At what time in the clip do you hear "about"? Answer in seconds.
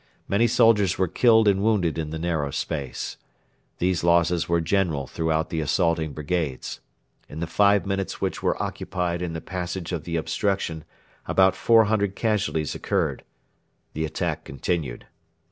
11.27-11.55